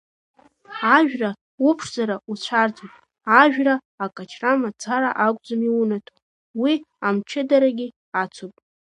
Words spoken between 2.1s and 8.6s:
уцәарӡуеит, ажәра акаҷра мацара акәӡам иунаҭоу, уи амчыдарагьы ацуп.